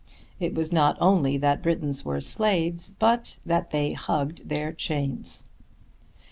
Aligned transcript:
It 0.39 0.55
was 0.55 0.71
not 0.71 0.97
only 0.99 1.37
that 1.37 1.61
Britons 1.61 2.03
were 2.03 2.19
slaves, 2.21 2.91
but 2.97 3.37
that 3.45 3.69
they 3.69 3.93
"hugged 3.93 4.49
their 4.49 4.73
chains." 4.73 5.45